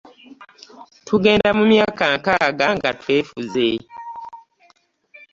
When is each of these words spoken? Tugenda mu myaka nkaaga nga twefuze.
Tugenda 1.07 1.49
mu 1.57 1.63
myaka 1.71 2.05
nkaaga 2.19 2.67
nga 2.77 2.89
twefuze. 2.99 3.67